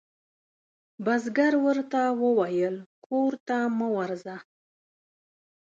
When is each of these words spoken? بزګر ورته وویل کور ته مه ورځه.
بزګر 1.05 1.53
ورته 1.65 2.01
وویل 2.23 2.75
کور 3.05 3.31
ته 3.47 3.57
مه 3.77 3.87
ورځه. 3.97 4.35